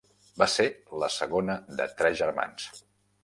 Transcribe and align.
Va 0.41 0.45
ser 0.53 0.63
la 1.03 1.09
segona 1.17 1.59
de 1.81 1.87
tres 2.01 2.17
germans. 2.25 2.69